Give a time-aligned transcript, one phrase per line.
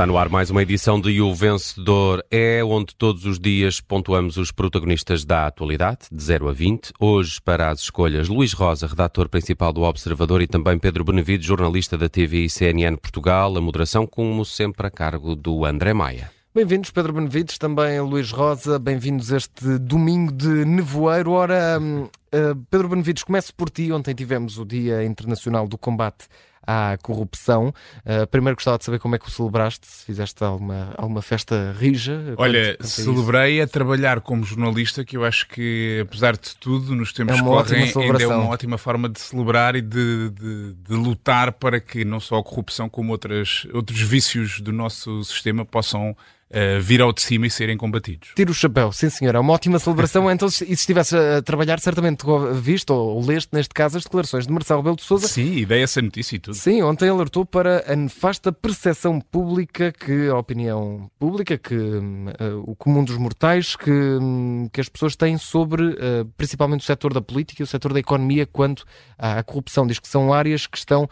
[0.00, 4.38] Está no ar mais uma edição de O Vencedor é, onde todos os dias pontuamos
[4.38, 6.94] os protagonistas da atualidade, de 0 a 20.
[6.98, 11.98] Hoje, para as escolhas, Luís Rosa, redator principal do Observador, e também Pedro Benevides, jornalista
[11.98, 13.54] da TV e CNN Portugal.
[13.54, 16.30] A moderação, como sempre, a cargo do André Maia.
[16.54, 21.32] Bem-vindos, Pedro Benevides, também Luís Rosa, bem-vindos este domingo de nevoeiro.
[21.32, 23.92] Ora, uh, Pedro Benevides, começo por ti.
[23.92, 26.26] Ontem tivemos o Dia Internacional do Combate
[26.70, 27.74] à corrupção.
[28.04, 31.74] Uh, primeiro gostava de saber como é que o celebraste, se fizeste alguma, alguma festa
[31.76, 32.34] rija.
[32.36, 37.12] Olha, quanto, celebrei a trabalhar como jornalista, que eu acho que, apesar de tudo, nos
[37.12, 40.94] tempos é que correm, ainda é uma ótima forma de celebrar e de, de, de,
[40.94, 46.16] lutar para que não só a corrupção, como outras, outros vícios do nosso sistema possam
[46.50, 48.30] uh, vir ao de cima e serem combatidos.
[48.34, 50.28] Tiro o chapéu, sim senhor, é uma ótima celebração.
[50.30, 52.24] então, e se estivesse a trabalhar, certamente
[52.54, 55.28] visto ou leste, neste caso, as declarações de Marcelo Rebelo de Sousa.
[55.28, 56.54] Sim, e dei essa notícia e tudo.
[56.54, 62.30] Sim, ontem alertou para a nefasta percepção pública que a opinião pública, que uh,
[62.66, 67.12] o comum dos mortais, que, um, que as pessoas têm sobre uh, principalmente o setor
[67.12, 68.84] da política e o setor da economia quanto
[69.18, 69.86] à corrupção.
[69.86, 71.08] Diz que são áreas que estão,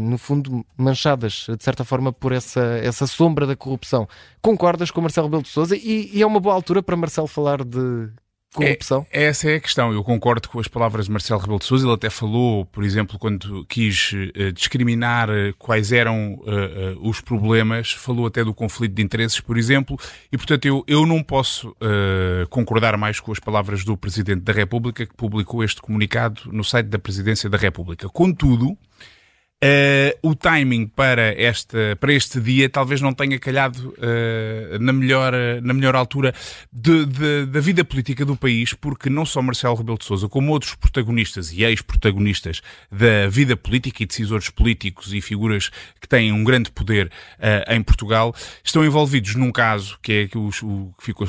[0.00, 4.08] no fundo, manchadas, de certa forma, por essa, essa sombra da corrupção.
[4.46, 7.26] Concordo concordas com Marcelo Rebelo de Sousa e, e, é uma boa altura para Marcelo
[7.26, 8.10] falar de
[8.54, 9.06] corrupção?
[9.10, 9.92] É, essa é a questão.
[9.92, 11.86] Eu concordo com as palavras de Marcelo Rebelo de Sousa.
[11.86, 17.92] Ele até falou, por exemplo, quando quis uh, discriminar uh, quais eram uh, os problemas,
[17.92, 19.98] falou até do conflito de interesses, por exemplo,
[20.30, 21.74] e portanto eu, eu não posso
[22.50, 26.86] concordar mais com as palavras do Presidente da República que publicou este comunicado no site
[26.86, 28.08] da Presidência da República.
[28.08, 28.76] Contudo,
[29.64, 35.32] Uh, o timing para, esta, para este dia talvez não tenha calhado uh, na, melhor,
[35.62, 36.34] na melhor altura
[36.70, 40.52] de, de, da vida política do país, porque não só Marcelo Rebelo de Sousa, como
[40.52, 42.60] outros protagonistas e ex-protagonistas
[42.92, 45.70] da vida política e decisores políticos e figuras
[46.02, 50.48] que têm um grande poder uh, em Portugal, estão envolvidos num caso que é o,
[50.48, 51.26] o que ficou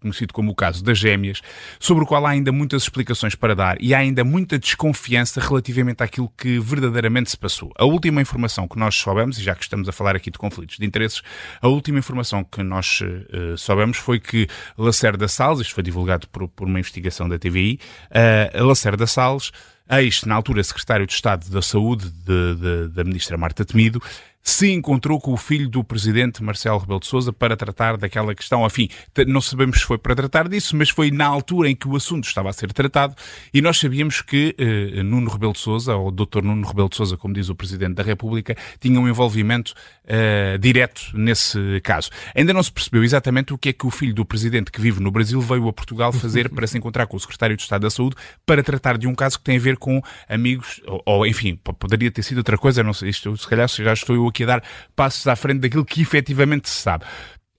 [0.00, 1.40] conhecido como o caso das gêmeas,
[1.78, 6.02] sobre o qual há ainda muitas explicações para dar e há ainda muita desconfiança relativamente
[6.02, 7.70] àquilo que verdadeiramente se passou.
[7.80, 10.76] A última informação que nós soubemos, e já que estamos a falar aqui de conflitos
[10.76, 11.22] de interesses,
[11.62, 14.46] a última informação que nós uh, soubemos foi que
[14.76, 17.80] Lacerda Salles, isto foi divulgado por, por uma investigação da TVI,
[18.10, 19.50] uh, Lacerda Salles,
[19.90, 24.02] ex, na altura, secretário de Estado da Saúde de, de, da ministra Marta Temido,
[24.42, 28.64] se encontrou com o filho do presidente Marcelo Rebelo de Sousa para tratar daquela questão.
[28.64, 28.88] Enfim,
[29.26, 32.24] não sabemos se foi para tratar disso, mas foi na altura em que o assunto
[32.24, 33.14] estava a ser tratado
[33.52, 36.42] e nós sabíamos que eh, Nuno Rebelo de Sousa, ou Dr.
[36.42, 39.74] Nuno Rebelo de Sousa, como diz o presidente da República, tinha um envolvimento
[40.04, 42.10] eh, direto nesse caso.
[42.34, 45.00] Ainda não se percebeu exatamente o que é que o filho do presidente que vive
[45.00, 47.90] no Brasil veio a Portugal fazer para se encontrar com o secretário de Estado da
[47.90, 51.56] Saúde para tratar de um caso que tem a ver com amigos, ou, ou enfim,
[51.56, 54.46] poderia ter sido outra coisa, não sei, isto, se calhar já estou eu aqui a
[54.46, 54.64] dar
[54.96, 57.04] passos à frente daquilo que efetivamente se sabe.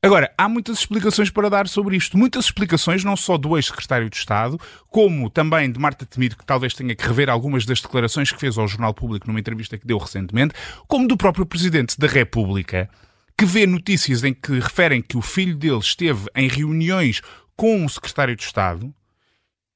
[0.03, 2.17] Agora, há muitas explicações para dar sobre isto.
[2.17, 4.59] Muitas explicações, não só do ex-secretário de Estado,
[4.89, 8.57] como também de Marta Temido, que talvez tenha que rever algumas das declarações que fez
[8.57, 10.55] ao Jornal Público numa entrevista que deu recentemente,
[10.87, 12.89] como do próprio Presidente da República,
[13.37, 17.21] que vê notícias em que referem que o filho dele esteve em reuniões
[17.55, 18.91] com o secretário de Estado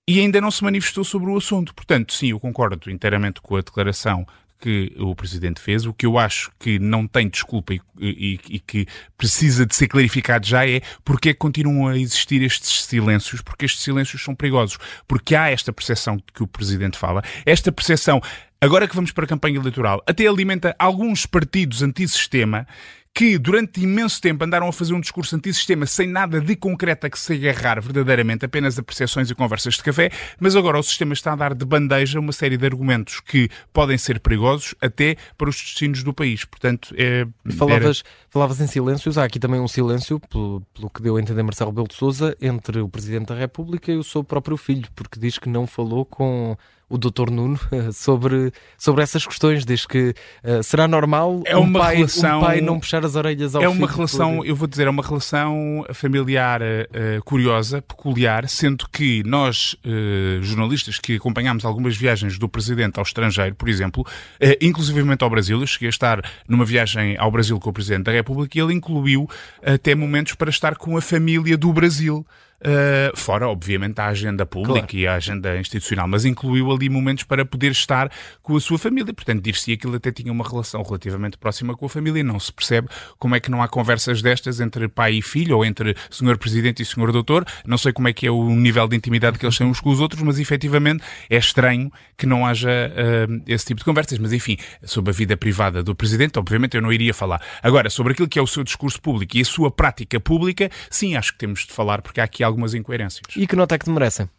[0.08, 1.72] e ainda não se manifestou sobre o assunto.
[1.76, 4.26] Portanto, sim, eu concordo inteiramente com a declaração
[4.60, 5.86] que o Presidente fez.
[5.86, 9.88] O que eu acho que não tem desculpa e, e, e, que precisa de ser
[9.88, 14.36] clarificado já é porque é que continuam a existir estes silêncios, porque estes silêncios são
[14.36, 14.78] perigosos,
[15.08, 18.22] porque há esta percepção que o Presidente fala, esta percepção,
[18.60, 22.68] agora que vamos para a campanha eleitoral, até alimenta alguns partidos antissistema
[23.16, 27.10] que durante imenso tempo andaram a fazer um discurso antissistema sem nada de concreto a
[27.10, 31.14] que se agarrar verdadeiramente, apenas a percepções e conversas de café, mas agora o sistema
[31.14, 35.50] está a dar de bandeja uma série de argumentos que podem ser perigosos até para
[35.50, 36.44] os destinos do país.
[36.44, 38.30] Portanto, é, falavas, era...
[38.30, 41.70] falavas em silêncios, há aqui também um silêncio, pelo, pelo que deu a entender Marcelo
[41.70, 45.40] Rebelo de Sousa, entre o Presidente da República e o seu próprio filho, porque diz
[45.40, 46.58] que não falou com
[46.90, 47.32] o Dr.
[47.32, 47.60] Nuno
[47.94, 52.62] sobre, sobre essas questões, desde que uh, será normal é um, pai, relação, um pai
[52.62, 54.48] não puxar as orelhas ao É uma relação, por...
[54.48, 61.00] eu vou dizer, é uma relação familiar uh, curiosa, peculiar, sendo que nós, uh, jornalistas
[61.00, 65.68] que acompanhámos algumas viagens do Presidente ao estrangeiro, por exemplo, uh, inclusivamente ao Brasil, eu
[65.68, 69.28] cheguei a estar numa viagem ao Brasil com o Presidente da República e ele incluiu
[69.64, 72.26] até momentos para estar com a família do Brasil.
[72.62, 74.98] Uh, fora, obviamente, a agenda pública claro.
[74.98, 78.10] e a agenda institucional, mas incluiu ali momentos para poder estar
[78.42, 79.14] com a sua família.
[79.14, 82.24] Portanto, dir-se que ele até tinha uma relação relativamente próxima com a família.
[82.24, 82.88] Não se percebe
[83.20, 86.82] como é que não há conversas destas entre pai e filho ou entre senhor presidente
[86.82, 87.46] e senhor doutor.
[87.66, 89.90] Não sei como é que é o nível de intimidade que eles têm uns com
[89.90, 94.18] os outros, mas efetivamente é estranho que não haja uh, esse tipo de conversas.
[94.18, 97.42] Mas enfim, sobre a vida privada do presidente, obviamente eu não iria falar.
[97.62, 101.16] Agora, sobre aquilo que é o seu discurso público e a sua prática pública, sim,
[101.16, 103.36] acho que temos de falar, porque há aqui algumas incoerências.
[103.36, 104.30] E que nota é que te merecem?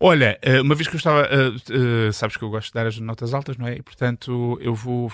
[0.00, 1.22] Olha, eh, uma vez que eu estava.
[1.22, 3.76] Uh, uh, sabes que eu gosto de dar as notas altas, não é?
[3.76, 5.10] E, portanto, eu vou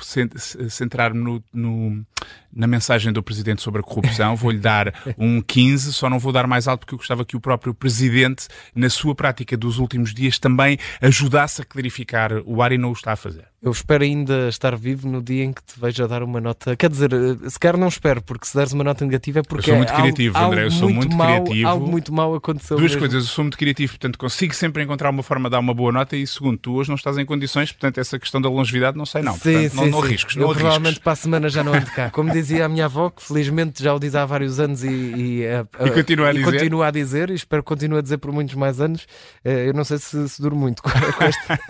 [0.69, 2.05] centrar-me no, no,
[2.53, 4.35] na mensagem do Presidente sobre a corrupção.
[4.35, 7.41] Vou-lhe dar um 15, só não vou dar mais alto porque eu gostava que o
[7.41, 12.79] próprio Presidente, na sua prática dos últimos dias, também ajudasse a clarificar o ar e
[12.79, 13.50] não o está a fazer.
[13.62, 16.75] Eu espero ainda estar vivo no dia em que te veja dar uma nota.
[16.77, 17.11] Quer dizer,
[17.47, 19.71] se calhar não espero, porque se deres uma nota negativa é porque.
[19.71, 20.65] Eu sou muito criativo, algo, André.
[20.65, 21.69] Eu sou muito, mal, criativo.
[21.69, 22.79] Algo muito mal aconteceu.
[22.79, 23.01] Duas mesmo.
[23.01, 23.25] coisas.
[23.25, 26.17] Eu sou muito criativo, portanto consigo sempre encontrar uma forma de dar uma boa nota.
[26.17, 29.21] E segundo, tu hoje não estás em condições, portanto essa questão da longevidade não sei
[29.21, 29.35] não.
[29.35, 30.07] Sim, portanto, sim, não, não sim.
[30.07, 30.37] arriscos.
[30.37, 31.05] Eu não provavelmente arriscos.
[31.05, 32.09] para a semana já não ando cá.
[32.09, 35.43] Como dizia a minha avó, que felizmente já o diz há vários anos e, e,
[35.45, 36.53] e continua a e dizer.
[36.53, 39.07] continua a dizer, e espero que continue a dizer por muitos mais anos.
[39.45, 40.91] Eh, eu não sei se, se duro muito com
[41.25, 41.61] esta,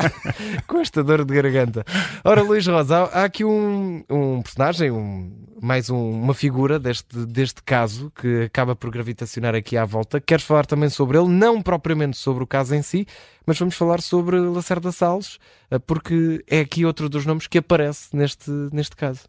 [0.68, 1.79] com esta dor de garganta.
[2.24, 7.62] Ora, Luís Rosa, há, aqui um, um personagem, um, mais um, uma figura deste, deste
[7.62, 10.20] caso que acaba por gravitacionar aqui à volta.
[10.20, 13.06] Queres falar também sobre ele, não propriamente sobre o caso em si,
[13.46, 15.38] mas vamos falar sobre Lacerda Salles,
[15.70, 19.20] eh, porque é aqui outro dos nomes que aparece neste, neste caso.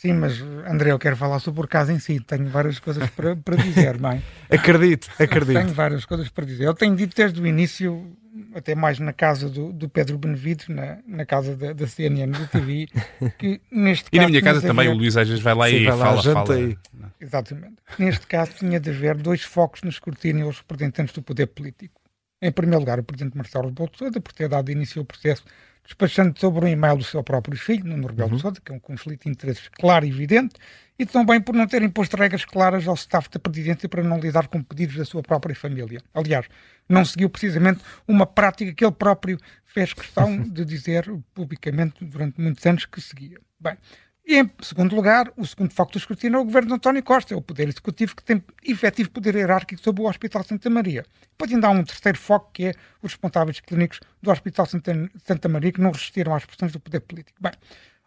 [0.00, 2.20] Sim, mas André, eu quero falar sobre o caso em si.
[2.20, 4.22] Tenho várias coisas para, para dizer, bem.
[4.48, 5.58] acredito, acredito.
[5.58, 6.66] Tenho várias coisas para dizer.
[6.66, 8.16] Eu tenho dito desde o início,
[8.54, 12.46] até mais na casa do, do Pedro Benevides, na, na casa da, da CNN do
[12.48, 12.88] TV,
[13.38, 14.22] que neste E caso.
[14.22, 16.04] na minha casa também haver- o Luís às vezes vai lá Sim, e vai lá,
[16.22, 16.54] fala, fala.
[16.54, 16.78] aí.
[17.20, 17.76] Exatamente.
[17.98, 22.00] Neste caso, tinha de haver dois focos no escrutínio aos representantes do poder político.
[22.40, 25.44] Em primeiro lugar, o presidente Marcelo Rebelo de Sousa, por ter dado início ao processo
[25.88, 28.78] despachando sobre um e-mail do seu próprio filho, Nuno Rebelo de Sousa, que é um
[28.78, 30.54] conflito de interesses claro e evidente,
[30.98, 34.48] e também por não ter imposto regras claras ao staff da presidência para não lidar
[34.48, 36.02] com pedidos da sua própria família.
[36.12, 36.46] Aliás,
[36.86, 42.66] não seguiu precisamente uma prática que ele próprio fez questão de dizer publicamente durante muitos
[42.66, 43.40] anos que seguia.
[43.58, 43.78] Bem,
[44.28, 47.32] e em segundo lugar, o segundo foco do escrutínio é o governo de António Costa,
[47.32, 51.06] é o poder executivo que tem efetivo poder hierárquico sobre o Hospital Santa Maria.
[51.30, 54.92] Depois ainda há um terceiro foco que é os responsáveis clínicos do Hospital Santa,
[55.24, 57.38] Santa Maria que não resistiram às pressões do poder político.
[57.40, 57.52] Bem,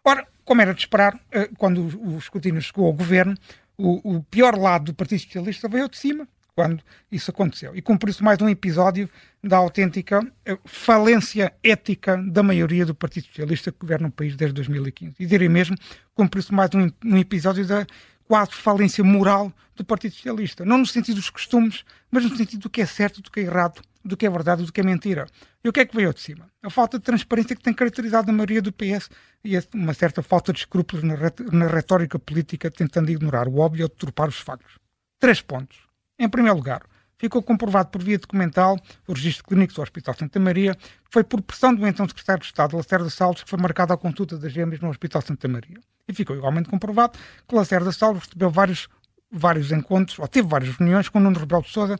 [0.04, 3.34] ora, como era de esperar, eh, quando o, escrutínio chegou ao governo,
[3.76, 7.74] o, o pior lado do Partido Socialista veio de cima quando isso aconteceu.
[7.74, 9.08] E isso mais um episódio
[9.42, 14.54] da autêntica eh, falência ética da maioria do Partido Socialista que governa o país desde
[14.54, 15.14] 2015.
[15.18, 15.76] E direi mesmo,
[16.36, 17.86] isso mais um, um episódio da
[18.24, 20.64] quase falência moral do Partido Socialista.
[20.64, 23.44] Não no sentido dos costumes, mas no sentido do que é certo, do que é
[23.44, 25.26] errado, do que é verdade, do que é mentira.
[25.64, 26.48] E o que é que veio de cima?
[26.62, 29.08] A falta de transparência que tem caracterizado a maioria do PS
[29.44, 34.28] e uma certa falta de escrúpulos na retórica política, tentando ignorar o óbvio ou deturpar
[34.28, 34.78] os factos.
[35.18, 35.91] Três pontos.
[36.22, 36.82] Em primeiro lugar,
[37.18, 38.78] ficou comprovado por via documental
[39.08, 42.46] o registro clínico do Hospital Santa Maria, que foi por pressão do então secretário de
[42.46, 45.80] Estado, Lacerda Salles, que foi marcada a consulta das gêmeas no Hospital Santa Maria.
[46.06, 48.88] E ficou igualmente comprovado que Lacerda Salles recebeu vários,
[49.32, 51.98] vários encontros, ou teve várias reuniões com Nuno Rebelo de Sousa,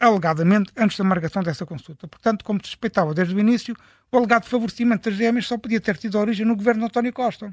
[0.00, 2.08] alegadamente antes da marcação dessa consulta.
[2.08, 3.76] Portanto, como se suspeitava desde o início,
[4.10, 7.52] o alegado favorecimento das gêmeas só podia ter tido origem no governo de António Costa.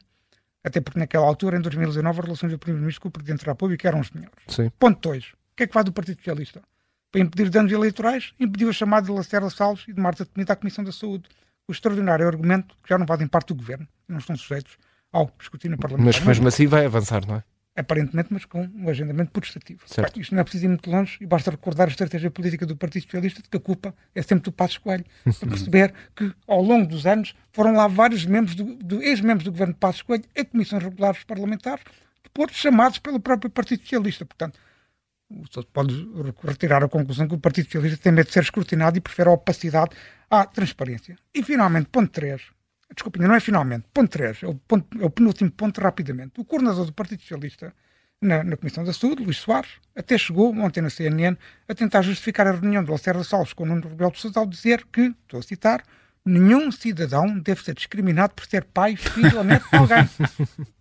[0.63, 3.87] Até porque naquela altura, em 2019, as relações do Primeiro-Ministro com o Presidente da República
[3.87, 4.33] eram os melhores.
[4.47, 4.71] Sim.
[4.79, 5.44] Ponto 2.
[5.55, 6.61] O que é que faz do Partido Socialista?
[7.09, 10.55] Para impedir danos eleitorais, impediu a chamada de Lacerda Salles e de Marta Temido à
[10.57, 11.29] Comissão da Saúde.
[11.65, 14.77] O extraordinário argumento que já não fazem parte do governo, não estão sujeitos
[15.13, 16.13] ao escrutínio parlamentar.
[16.13, 17.43] Mas mesmo assim vai avançar, não é?
[17.73, 19.79] Aparentemente, mas com um agendamento protestativo.
[19.85, 20.19] Certo.
[20.19, 23.03] Isto não é preciso ir muito longe e basta recordar a estratégia política do Partido
[23.03, 25.05] Socialista de que a culpa é sempre do Passos Coelho.
[25.23, 29.51] Para perceber que, ao longo dos anos, foram lá vários membros do, do ex-membros do
[29.51, 31.85] governo de Passos Coelho a comissões regulares parlamentares,
[32.21, 34.25] depois chamados pelo próprio Partido Socialista.
[34.25, 34.64] Portanto, o
[35.73, 36.07] pode
[36.43, 39.33] retirar a conclusão que o Partido Socialista tem medo de ser escrutinado e prefere a
[39.33, 39.95] opacidade
[40.29, 41.17] à transparência.
[41.33, 42.41] E, finalmente, ponto 3.
[42.93, 43.85] Desculpe, ainda não é finalmente.
[43.93, 44.43] Ponto 3.
[44.43, 46.39] É o, ponto, é o penúltimo ponto, rapidamente.
[46.39, 47.73] O coordenador do Partido Socialista
[48.21, 51.35] na, na, Comissão da Saúde, Luís Soares, até chegou ontem na CNN
[51.67, 54.45] a tentar justificar a reunião de Lacerda Salles com o Nuno Rebelo de Sousa ao
[54.45, 55.83] dizer que, estou a citar,
[56.23, 60.09] nenhum cidadão deve ser discriminado por ser pai, filho ou neto de alguém.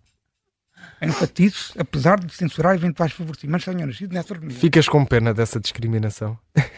[1.01, 4.57] Enfatizo, apesar de censurar eventuais favorecimentos tenham nascido nessa reunião.
[4.59, 6.37] Ficas com pena dessa discriminação?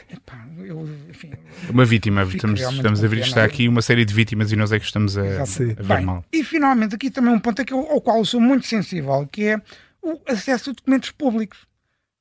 [0.09, 1.31] Epá, eu, enfim,
[1.69, 4.79] Uma vítima, estamos, estamos a ver, está aqui uma série de vítimas e nós é
[4.79, 6.25] que estamos a, a ver Bem, mal.
[6.33, 9.43] E finalmente, aqui também um ponto aqui ao, ao qual eu sou muito sensível, que
[9.45, 9.61] é
[10.01, 11.59] o acesso a documentos públicos.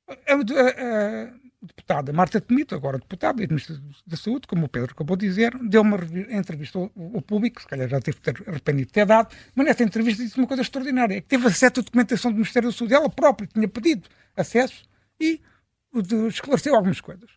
[0.07, 4.91] A, a- a- deputada Marta Temito, agora deputada e ministra da Saúde, como o Pedro
[4.91, 5.97] acabou de dizer, deu uma
[6.29, 10.23] entrevista ao, público, se calhar já teve ter arrependido de ter dado, mas nessa entrevista
[10.23, 13.09] disse uma coisa extraordinária, é que teve acesso à documentação do Ministério da Saúde, ela
[13.09, 14.85] própria tinha pedido acesso
[15.19, 15.41] e
[16.27, 17.29] esclareceu algumas coisas.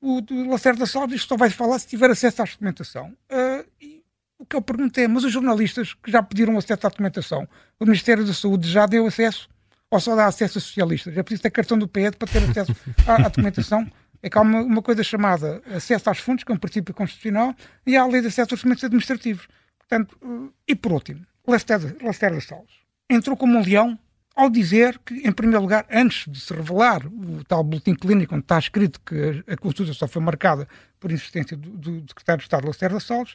[0.00, 3.16] O de Lacerda Salles só vai falar se tiver acesso à documentação.
[3.32, 4.04] Uh, e
[4.38, 7.48] o que eu pergunto é, mas os jornalistas que já pediram acesso à documentação,
[7.80, 9.48] o Ministério da Saúde já deu acesso
[9.94, 11.16] ou só dá acesso a socialistas?
[11.16, 12.74] É preciso ter cartão do PED para ter acesso
[13.06, 13.90] à, à documentação?
[14.22, 17.54] É que há uma, uma, coisa chamada acesso aos fundos, que é um princípio constitucional,
[17.86, 19.46] e há a lei de acesso aos documentos administrativos.
[19.78, 22.70] Portanto, uh, e por último, Lacerda Salles
[23.08, 23.98] entrou como um leão
[24.34, 28.44] ao dizer que, em primeiro lugar, antes de se revelar o tal boletim clínico onde
[28.44, 30.66] está escrito que a consulta só foi marcada
[30.98, 33.34] por insistência do, do secretário de Estado Lacerda Salles,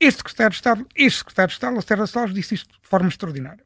[0.00, 3.64] este secretário de Estado, este secretário de Estado Lacerda Salles disse isto de forma extraordinária.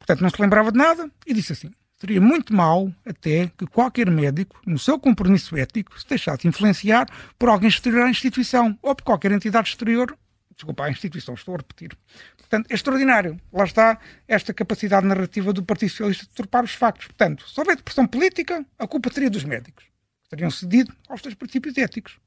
[0.00, 4.10] Portanto, não se lembrava de nada e disse assim: seria muito mal até que qualquer
[4.10, 7.06] médico, no seu compromisso ético, se deixasse influenciar
[7.38, 10.16] por alguém exterior à instituição ou por qualquer entidade exterior
[10.60, 11.96] desculpa, à instituição, estou a repetir.
[12.36, 13.40] Portanto, é extraordinário.
[13.52, 17.06] Lá está esta capacidade narrativa do Partido Socialista de turpar os factos.
[17.06, 19.84] Portanto, se houver pressão política, a culpa seria dos médicos.
[20.28, 22.18] Teriam cedido aos seus princípios éticos.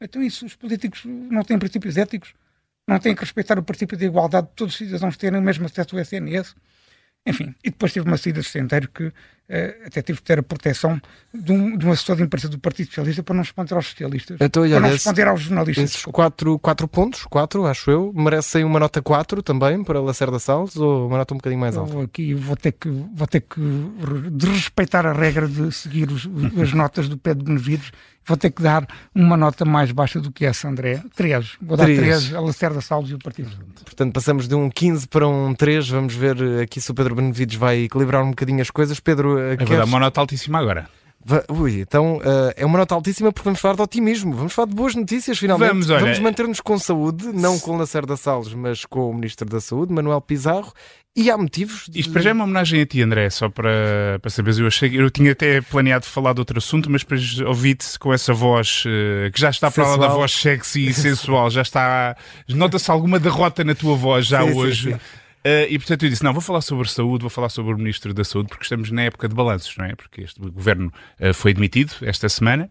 [0.00, 2.34] Então, isso, os políticos não têm princípios éticos?
[2.88, 5.66] Não têm que respeitar o princípio de igualdade de todos os cidadãos terem o mesmo
[5.66, 6.54] acesso ao SNS?
[7.26, 9.12] Enfim, e depois tive uma saída de centeiro que
[9.52, 11.00] uh, até tive que ter a proteção
[11.32, 14.38] de um, de um assessor de imprensa do Partido Socialista para não responder aos socialistas,
[14.40, 15.84] então, para não responder aos jornalistas.
[15.84, 20.76] Esses quatro, quatro pontos, quatro, acho eu, merecem uma nota 4 também para Lacerda Salles
[20.76, 21.92] ou uma nota um bocadinho mais alta?
[21.92, 23.60] Eu aqui vou ter que, vou ter que
[24.46, 26.28] respeitar a regra de seguir os,
[26.60, 27.92] as notas do Pedro Benevides
[28.26, 31.02] vou ter que dar uma nota mais baixa do que essa, André.
[31.14, 31.56] 3.
[31.60, 33.50] Vou dar 3 a Lacerda Salles e o Partido
[33.84, 35.88] Portanto, passamos de um 15 para um 3.
[35.88, 39.00] Vamos ver aqui se o Pedro Benevides vai equilibrar um bocadinho as coisas.
[39.00, 39.68] Pedro, Queres...
[39.68, 40.88] vou dar uma nota altíssima agora.
[41.48, 44.74] Ui, então uh, é uma nota altíssima porque vamos falar de otimismo, vamos falar de
[44.74, 45.68] boas notícias finalmente.
[45.68, 46.00] Vamos, olha...
[46.00, 50.20] vamos manter-nos com saúde, não com Lacerda Salles, mas com o Ministro da Saúde, Manuel
[50.20, 50.72] Pizarro,
[51.14, 51.88] e há motivos.
[51.88, 52.00] De...
[52.00, 54.58] Isto para já é uma homenagem a ti, André, só para, para saberes.
[54.58, 58.32] Eu, achei, eu tinha até planeado falar de outro assunto, mas depois ouvi-te com essa
[58.32, 59.98] voz uh, que já está sensual.
[59.98, 62.16] para lá da voz sexy e sensual, já está.
[62.48, 64.92] Nota-se alguma derrota na tua voz já sim, hoje.
[64.92, 65.00] Sim, sim.
[65.44, 68.14] Uh, e portanto eu disse: não, vou falar sobre saúde, vou falar sobre o Ministro
[68.14, 69.94] da Saúde, porque estamos na época de balanços, não é?
[69.94, 72.70] Porque este governo uh, foi demitido esta semana.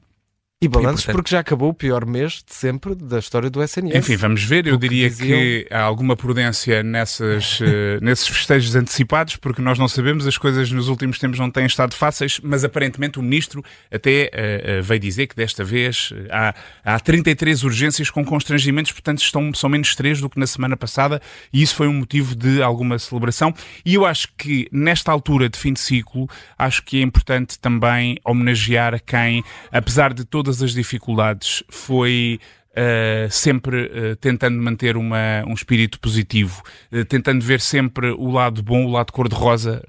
[0.63, 3.95] E balanços porque já acabou o pior mês de sempre da história do SNS.
[3.95, 4.67] Enfim, vamos ver.
[4.67, 7.65] Eu diria que, que, há alguma prudência nessas, uh,
[7.99, 11.95] nesses festejos antecipados, porque nós não sabemos, as coisas nos últimos tempos não têm estado
[11.95, 16.53] fáceis, mas aparentemente o Ministro até uh, uh, veio dizer que desta vez há,
[16.85, 21.19] há 33 urgências com constrangimentos, portanto estão, são menos 3 do que na semana passada,
[21.51, 23.51] e isso foi um motivo de alguma celebração.
[23.83, 28.19] E eu acho que nesta altura de fim de ciclo, acho que é importante também
[28.23, 32.39] homenagear quem, apesar de todas todas as dificuldades foi
[32.71, 38.63] Uh, sempre uh, tentando manter uma, um espírito positivo, uh, tentando ver sempre o lado
[38.63, 39.83] bom, o lado cor-de-rosa,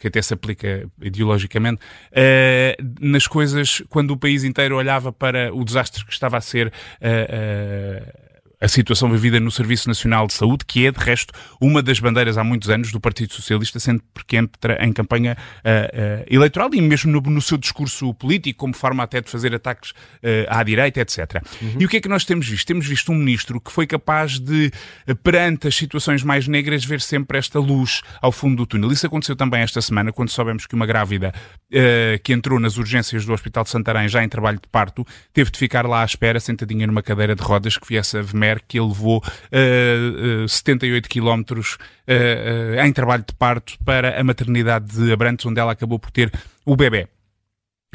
[0.00, 1.82] que até se aplica ideologicamente,
[2.98, 6.72] nas coisas quando o país inteiro olhava para o desastre que estava a ser
[8.66, 12.36] a situação vivida no Serviço Nacional de Saúde, que é, de resto, uma das bandeiras
[12.36, 16.80] há muitos anos do Partido Socialista, sempre que entra em campanha uh, uh, eleitoral e
[16.80, 19.94] mesmo no, no, seu discurso político, como forma até de fazer ataques uh,
[20.48, 21.40] à direita, etc.
[21.62, 21.76] Uhum.
[21.78, 22.66] E o que é que nós temos visto?
[22.66, 24.72] Temos visto um ministro que foi capaz de,
[25.22, 28.90] perante as situações mais negras, ver sempre esta luz ao fundo do túnel.
[28.90, 31.32] Isso aconteceu também esta semana, quando soubemos que uma grávida
[32.22, 35.58] que entrou nas urgências do Hospital de Santarém, já em trabalho de parto, teve de
[35.58, 38.22] ficar lá à espera, sentadinha numa cadeira de rodas, que viesse a
[38.56, 41.74] Vemer, que ele levou uh, uh, 78 quilómetros
[42.08, 46.32] uh, em trabalho de parto para a maternidade de Abrantes, onde ela acabou por ter
[46.64, 47.08] o bebê.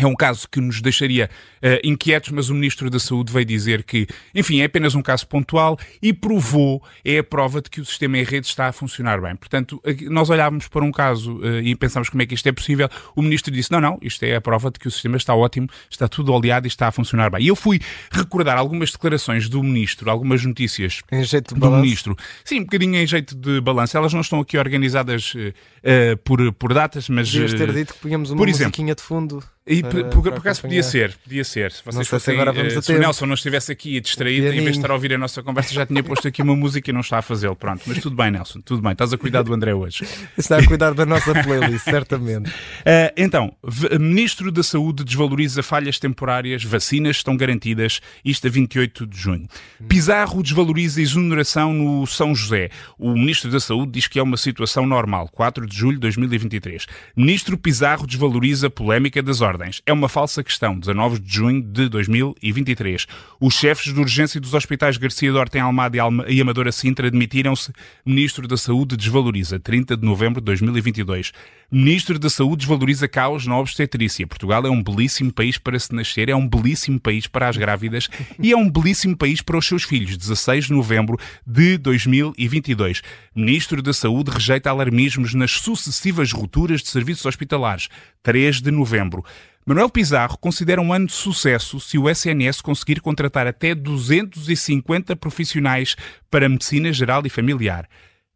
[0.02, 1.30] É um caso que nos deixaria
[1.62, 5.28] uh, inquietos, mas o Ministro da Saúde veio dizer que, enfim, é apenas um caso
[5.28, 9.22] pontual e provou, é a prova de que o sistema em rede está a funcionar
[9.22, 9.36] bem.
[9.36, 9.80] Portanto,
[10.10, 12.90] nós olhávamos para um caso uh, e pensámos como é que isto é possível.
[13.16, 15.68] O Ministro disse: não, não, isto é a prova de que o sistema está ótimo,
[15.88, 17.44] está tudo oleado e está a funcionar bem.
[17.44, 17.80] E eu fui
[18.12, 21.70] recordar algumas declarações do Ministro, algumas notícias em jeito de do.
[21.70, 22.18] Ministro.
[22.44, 23.96] Sim, um bocadinho em jeito de balanço.
[23.96, 27.32] Elas não estão aqui organizadas uh, por, por datas, mas.
[27.32, 29.44] Devias ter dito que punhamos uma musiquinha de fundo.
[29.66, 31.72] E por, por, por acaso podia ser, podia ser.
[31.72, 34.72] Se vocês fossem, agora vamos uh, se o Nelson não estivesse aqui distraído, em vez
[34.72, 37.02] de estar a ouvir a nossa conversa, já tinha posto aqui uma música e não
[37.02, 37.56] está a fazê-lo.
[37.56, 38.94] Pronto, mas tudo bem, Nelson, tudo bem.
[38.94, 40.04] Estás a cuidar do André hoje.
[40.36, 42.50] Está a cuidar da nossa playlist, certamente.
[42.50, 43.56] Uh, então,
[44.00, 49.48] Ministro da Saúde desvaloriza falhas temporárias, vacinas estão garantidas, isto a 28 de junho.
[49.88, 52.72] Pizarro desvaloriza exoneração no São José.
[52.98, 56.88] O Ministro da Saúde diz que é uma situação normal, 4 de julho de 2023.
[57.16, 59.82] Ministro Pizarro desvaloriza polémica das ordens ordens.
[59.86, 60.80] É uma falsa questão.
[60.80, 63.06] 19 de junho de 2023.
[63.40, 67.74] Os chefes de urgência dos hospitais Garcia Dorta em Almada e Amadora Sintra admitiram-se.
[68.06, 69.60] Ministro da Saúde desvaloriza.
[69.60, 71.32] 30 de novembro de 2022.
[71.70, 74.28] Ministro da Saúde desvaloriza caos na obstetrícia.
[74.28, 78.10] Portugal é um belíssimo país para se nascer, é um belíssimo país para as grávidas
[78.40, 80.18] e é um belíssimo país para os seus filhos.
[80.18, 83.02] 16 de novembro de 2022.
[83.34, 87.88] Ministro da Saúde rejeita alarmismos nas sucessivas rupturas de serviços hospitalares.
[88.24, 89.26] 3 de novembro.
[89.66, 95.96] Manuel Pizarro considera um ano de sucesso se o SNS conseguir contratar até 250 profissionais
[96.30, 97.88] para medicina geral e familiar.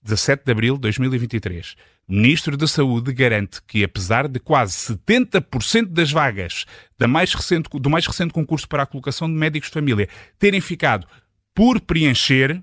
[0.04, 1.76] 17 de abril de 2023.
[2.08, 7.90] Ministro da Saúde garante que, apesar de quase 70% das vagas da mais recente, do
[7.90, 10.08] mais recente concurso para a colocação de médicos de família
[10.38, 11.08] terem ficado
[11.56, 12.62] por preencher,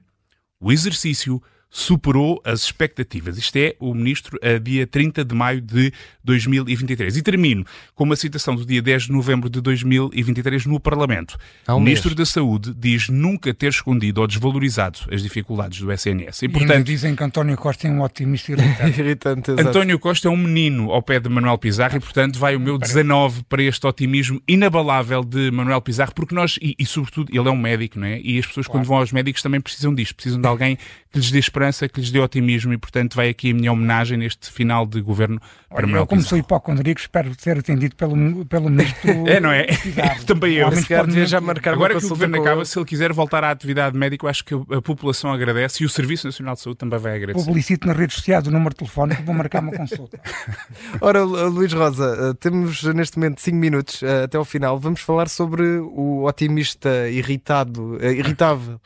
[0.60, 1.42] o exercício
[1.74, 3.38] superou as expectativas.
[3.38, 5.90] Isto é o ministro a dia 30 de maio de
[6.22, 7.16] 2023.
[7.16, 7.64] E termino
[7.94, 11.38] com uma citação do dia 10 de novembro de 2023 no Parlamento.
[11.66, 12.18] Um o ministro mês.
[12.18, 16.42] da Saúde diz nunca ter escondido ou desvalorizado as dificuldades do SNS.
[16.42, 19.00] E, portanto, e dizem que António Costa é um otimista irritante.
[19.00, 22.60] irritante António Costa é um menino ao pé de Manuel Pizarro e, portanto, vai o
[22.60, 27.48] meu 19 para este otimismo inabalável de Manuel Pizarro, porque nós, e, e sobretudo, ele
[27.48, 28.20] é um médico, não é?
[28.20, 28.80] E as pessoas, claro.
[28.80, 30.76] quando vão aos médicos, também precisam disto, precisam de alguém
[31.12, 34.16] que lhes dê esperança, que lhes dê otimismo e, portanto, vai aqui a minha homenagem
[34.16, 35.38] neste final de governo
[35.68, 39.10] para Manuel Eu, como sou hipocondríaco, espero ser atendido pelo, pelo ministro.
[39.28, 39.66] é, não é?
[40.26, 40.72] Também eu.
[40.72, 44.24] Se já marcar Agora que o governo acaba, se ele quiser voltar à atividade médica,
[44.24, 47.44] eu acho que a população agradece e o Serviço Nacional de Saúde também vai agradecer.
[47.44, 50.18] Publicito nas redes sociais o número telefónico, vou marcar uma consulta.
[51.00, 54.78] Ora, Luís Rosa, eh, temos neste momento 5 minutos eh, até ao final.
[54.78, 58.80] Vamos falar sobre o otimista irritado, eh, irritável.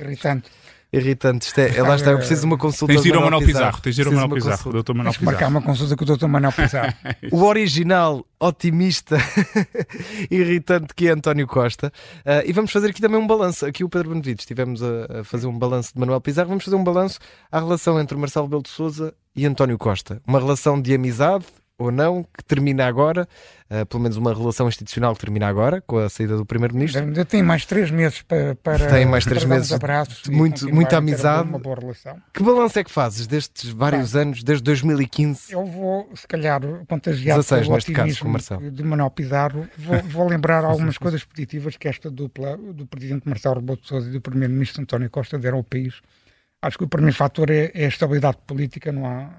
[0.00, 0.50] Irritante
[0.92, 1.46] irritante.
[1.46, 2.92] Isto é, lá está, eu preciso de uma consulta.
[2.92, 3.64] Tens de ir ao Manuel Pizarro.
[3.64, 3.82] Pizarro.
[3.82, 4.94] Tens de ir ao Manuel Pizarro, Dr.
[4.94, 5.24] Manuel Pizarro.
[5.24, 6.26] marcar uma consulta com o Dr.
[6.26, 6.94] Manuel Pizarro.
[7.30, 9.18] o original, otimista,
[10.30, 11.92] irritante que é António Costa.
[12.20, 13.66] Uh, e vamos fazer aqui também um balanço.
[13.66, 16.48] Aqui o Pedro Benevides, estivemos a, a, fazer um balanço de Manuel Pizarro.
[16.48, 17.18] Vamos fazer um balanço
[17.52, 20.22] à relação entre Marcelo Belo de Souza e António Costa.
[20.26, 21.44] Uma relação de amizade,
[21.78, 23.26] ou não, que termina agora,
[23.70, 27.00] uh, pelo menos uma relação institucional que termina agora, com a saída do Primeiro-Ministro.
[27.00, 31.48] Ainda tem mais três meses para, para tem mais três meses abraços muito, muita amizade.
[31.48, 32.20] Uma boa relação.
[32.34, 35.52] Que balanço é que fazes destes vários Bem, anos, desde 2015?
[35.52, 38.70] Eu vou, se calhar, contagiado 16, pelo neste caso, com Marcelo.
[38.70, 43.60] de Manuel Pizarro, vou, vou lembrar algumas coisas positivas que esta dupla do Presidente Marcelo
[43.60, 46.00] Rebelo de Sousa e do Primeiro-Ministro António Costa deram ao país
[46.60, 49.30] Acho que o primeiro fator é, é, a estabilidade política, não há,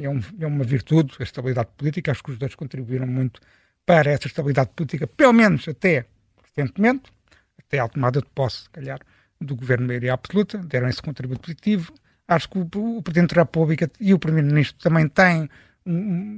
[0.00, 2.12] é, um, é, uma virtude, a estabilidade política.
[2.12, 3.40] Acho que os dois contribuíram muito
[3.84, 6.06] para essa estabilidade política, pelo menos até
[6.44, 7.10] recentemente,
[7.58, 9.00] até a tomada de posse, se calhar,
[9.40, 11.92] do governo maioria absoluta, deram esse contributo positivo.
[12.28, 15.48] Acho que o, o Presidente da República e o Primeiro-Ministro também têm,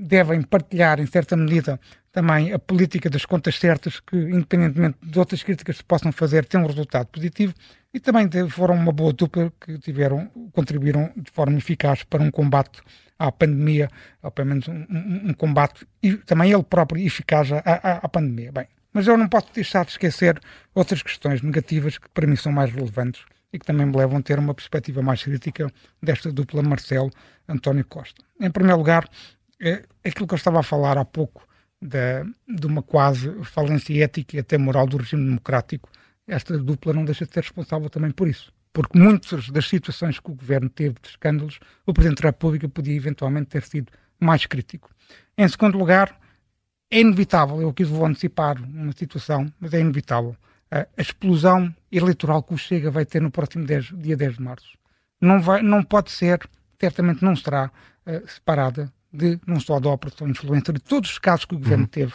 [0.07, 1.79] devem partilhar, em certa medida,
[2.13, 6.45] também a política das contas certas, que, independentemente de outras críticas que se possam fazer,
[6.45, 7.55] tem um resultado positivo
[7.93, 12.83] e também foram uma boa dupla que tiveram, contribuíram de forma eficaz para um combate
[13.19, 13.89] à pandemia,
[14.23, 18.09] ou pelo menos um, um, um combate, e também ele próprio eficaz à, à, à,
[18.09, 18.53] pandemia.
[18.53, 20.39] Bem, mas eu não posso deixar de esquecer
[20.75, 24.23] outras questões negativas que para mim são mais relevantes e que também me levam a
[24.23, 25.71] ter uma perspectiva mais crítica
[26.03, 28.23] desta dupla Marcelo-António Costa.
[28.41, 29.09] Em primeiro lugar,
[29.61, 31.47] é aquilo que eu estava a falar há pouco
[31.83, 35.91] da, de uma quase falência ética e até moral do regime democrático,
[36.27, 38.53] esta dupla não deixa de ser responsável também por isso.
[38.73, 42.95] Porque muitas das situações que o governo teve de escândalos, o Presidente da República podia
[42.95, 44.91] eventualmente ter sido mais crítico.
[45.37, 46.19] Em segundo lugar,
[46.91, 50.37] é inevitável, eu aqui vou antecipar uma situação, mas é inevitável,
[50.71, 54.79] a explosão eleitoral que o Chega vai ter no próximo 10, dia 10 de março.
[55.21, 56.41] Não, vai, não pode ser,
[56.81, 57.71] certamente não será
[58.07, 61.85] uh, separada de não só da operação influencer, de todos os casos que o governo
[61.85, 61.91] uhum.
[61.91, 62.15] teve,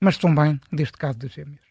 [0.00, 1.68] mas também deste caso das gêmeas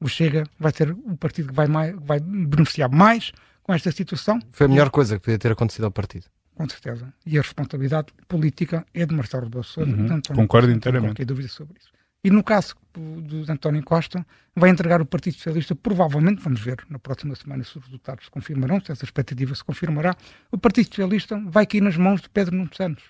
[0.00, 4.40] o Chega vai ser o partido que vai, mais, vai beneficiar mais com esta situação.
[4.52, 6.26] Foi a melhor coisa que podia ter acontecido ao partido.
[6.54, 7.12] Com certeza.
[7.24, 9.90] E a responsabilidade política é de Marcelo Rebelo Sousa.
[9.90, 10.20] Uhum.
[10.34, 11.08] Concordo inteiramente.
[11.08, 11.90] Não tenho dúvida sobre isso.
[12.24, 16.98] E no caso do António Costa, vai entregar o Partido Socialista, provavelmente, vamos ver na
[16.98, 20.16] próxima semana se os resultados se confirmarão, se essa expectativa se confirmará,
[20.50, 23.04] o Partido Socialista vai cair nas mãos de Pedro Nuno Santos.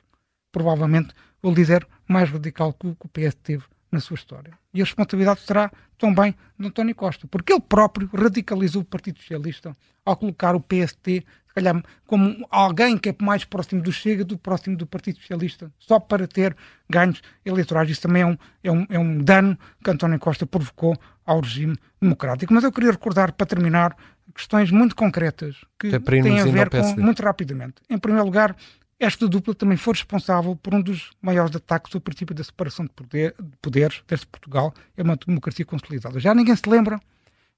[0.53, 4.53] Provavelmente o líder mais radical que o PS teve na sua história.
[4.73, 9.75] E a responsabilidade será também de António Costa, porque ele próprio radicalizou o Partido Socialista
[10.05, 14.39] ao colocar o PST, se calhar, como alguém que é mais próximo do Chega do
[14.39, 16.57] próximo do Partido Socialista, só para ter
[16.89, 17.91] ganhos eleitorais.
[17.91, 21.77] Isso também é um, é um, é um dano que António Costa provocou ao regime
[22.01, 22.53] democrático.
[22.53, 23.97] Mas eu queria recordar, para terminar,
[24.35, 27.77] questões muito concretas que têm a ver com, muito rapidamente.
[27.91, 28.55] Em primeiro lugar,
[28.99, 32.91] esta dupla também foi responsável por um dos maiores ataques ao princípio da separação de,
[32.91, 36.19] poder, de poderes desde Portugal é uma democracia consolidada.
[36.19, 37.01] Já ninguém se lembra,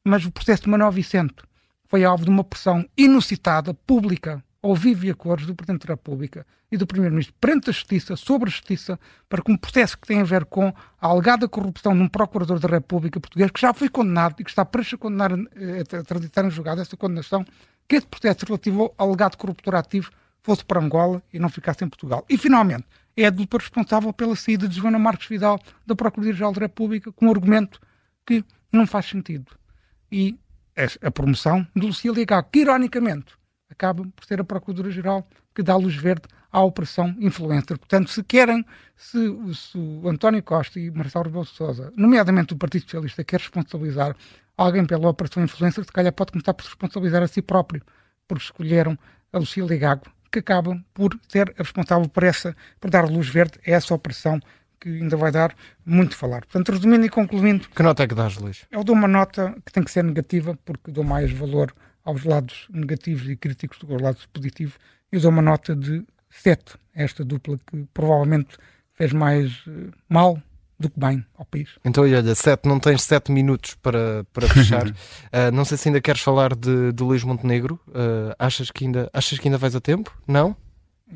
[0.04, 1.36] mas o processo de Manuel Vicente
[1.88, 5.94] foi alvo de uma pressão inusitada, pública, ao vivo e a cores do Presidente da
[5.94, 10.06] República e do Primeiro-Ministro perante a Justiça, sobre a Justiça, para que um processo que
[10.06, 10.68] tem a ver com
[11.00, 14.50] a alegada corrupção de um Procurador da República português, que já foi condenado e que
[14.50, 17.44] está prestes a condenar, eh, a transitar em julgado essa condenação,
[17.88, 20.10] que esse processo relativo ao alegado corruptor ativo
[20.42, 22.24] fosse para Angola e não ficasse em Portugal.
[22.28, 22.84] E, finalmente,
[23.16, 27.26] é a dupla responsável pela saída de Joana Marques Vidal da Procuradoria-Geral da República com
[27.26, 27.80] um argumento
[28.24, 29.52] que não faz sentido.
[30.10, 30.38] E
[31.02, 33.34] a promoção de Lucília Gago, que, ironicamente,
[33.68, 37.78] acaba por ser a Procuradora-Geral que dá luz verde à Operação Influencer.
[37.78, 38.64] Portanto, se querem,
[38.96, 39.18] se,
[39.54, 44.16] se o António Costa e Marcelo Rebelo de Sousa, nomeadamente o Partido Socialista, quer responsabilizar
[44.56, 47.82] alguém pela Operação Influencer, se calhar pode começar por se responsabilizar a si próprio,
[48.26, 48.98] porque escolheram
[49.32, 53.70] a Lucília Gago que acaba por ser responsável por, essa, por dar luz verde a
[53.70, 54.40] essa operação
[54.80, 56.40] que ainda vai dar muito falar.
[56.46, 57.68] Portanto, resumindo e concluindo.
[57.68, 58.66] Que nota é que dás, Luís?
[58.70, 62.66] Eu dou uma nota que tem que ser negativa, porque dou mais valor aos lados
[62.70, 64.74] negativos e críticos do que aos lados positivos.
[65.12, 68.56] Eu dou uma nota de 7 a esta dupla que provavelmente
[68.94, 70.40] fez mais uh, mal
[70.80, 71.68] do que bem ao país.
[71.84, 74.88] Então, olha, sete, não tens sete minutos para, para fechar.
[74.88, 74.94] uh,
[75.52, 77.78] não sei se ainda queres falar de, de Luís Montenegro.
[77.88, 80.10] Uh, achas, que ainda, achas que ainda vais a tempo?
[80.26, 80.56] Não?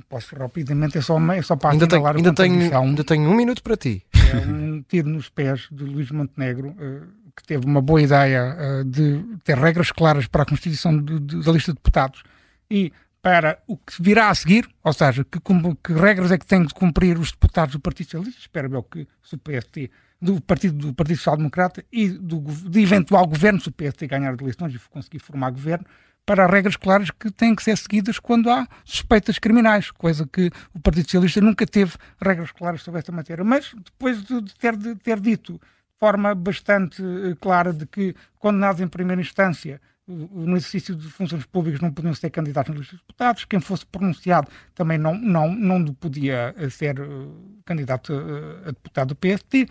[0.09, 3.63] Posso rapidamente, é só, é só para ainda tenho, ainda, tenho, ainda tenho um minuto
[3.63, 4.05] para ti.
[4.13, 9.25] É um tiro nos pés de Luís Montenegro, uh, que teve uma boa ideia de
[9.45, 12.23] ter regras claras para a constituição de, de, da lista de deputados
[12.71, 12.93] e
[13.25, 16.75] para o que virá a seguir, ou seja, que, que, regras é que têm de
[16.75, 21.17] cumprir os deputados do Partido Socialista, espero eu que o PST, do Partido, do Partido
[21.17, 22.45] Social Democrata e do,
[22.79, 25.87] eventual governo, se o PST ganhar as eleições e conseguir formar governo,
[26.27, 30.79] para regras claras que têm que ser seguidas quando há suspeitas criminais, coisa que o
[30.79, 33.43] Partido Socialista nunca teve regras claras sobre esta matéria.
[33.43, 38.83] Mas depois de ter, de ter dito de forma bastante eh, clara de que condenados
[38.83, 43.59] em primeira instância no exercício de funções públicas não podiam ser candidatos nos deputados, quem
[43.61, 49.17] fosse pronunciado também não, não, não podia eh, ser uh, candidato a, a, deputado do
[49.17, 49.67] PST.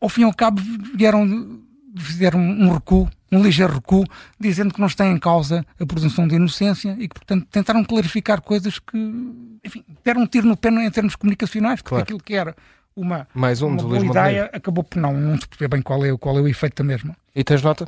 [0.00, 0.60] Ao fim e ao cabo
[0.94, 1.60] vieram,
[1.96, 4.04] fizeram um recuo, um ligeiro recuo,
[4.38, 8.42] dizendo que não está em causa a presunção de inocência e que, portanto, tentaram clarificar
[8.42, 8.98] coisas que,
[9.64, 12.02] enfim, deram um tiro no pé em termos comunicacionais, porque claro.
[12.02, 12.54] aquilo que era
[12.94, 16.16] uma, Mais um uma boa ideia acabou por não, não se perceber bem qual é,
[16.18, 17.16] qual é o efeito da mesma.
[17.34, 17.86] E tens nota?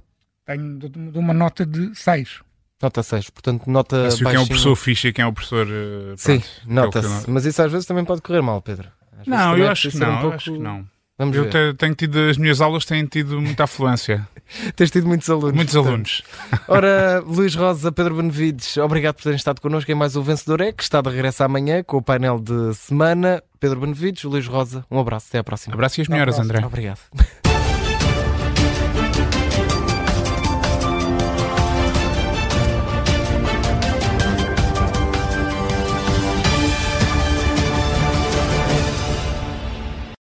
[0.57, 2.41] Tenho de, uma nota de 6.
[2.83, 5.67] Nota 6, portanto, nota Mas quem é o professor fixe e quem é o professor.
[5.67, 7.29] Uh, Sim, é nota-se.
[7.29, 8.89] É mas isso às vezes também pode correr mal, Pedro.
[9.21, 10.37] Às não, eu acho que não, um pouco...
[10.37, 10.87] acho que não.
[11.19, 11.77] Vamos eu ver.
[11.77, 14.27] tenho tido, as minhas aulas têm tido muita afluência.
[14.75, 15.55] Tens tido muitos alunos.
[15.55, 15.91] Muitos portanto.
[15.91, 16.23] alunos.
[16.67, 20.73] Ora, Luís Rosa, Pedro Benevides, obrigado por terem estado connosco em mais o Vencedor É,
[20.73, 23.43] que está de regresso amanhã com o painel de semana.
[23.61, 25.75] Pedro Benevides, Luís Rosa, um abraço, até à próxima.
[25.75, 26.65] Abraço e as melhoras, André.
[26.65, 27.01] Obrigado.